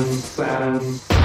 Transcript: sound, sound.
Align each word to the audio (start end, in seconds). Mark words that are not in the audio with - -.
sound, 0.00 0.82
sound. 0.82 1.15